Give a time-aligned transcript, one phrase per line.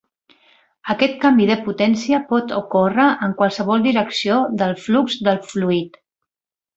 [0.93, 6.01] Aquest canvi de potència pot ocórrer en qualsevol direcció del flux de fluid.